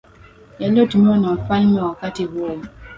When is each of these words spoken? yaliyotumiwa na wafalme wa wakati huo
yaliyotumiwa 0.59 1.17
na 1.17 1.29
wafalme 1.31 1.81
wa 1.81 1.87
wakati 1.87 2.25
huo 2.25 2.59